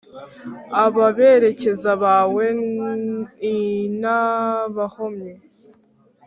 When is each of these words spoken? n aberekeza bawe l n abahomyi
n 0.69 0.71
aberekeza 0.83 1.91
bawe 2.03 2.45
l 2.57 2.59
n 4.01 4.03
abahomyi 4.19 5.33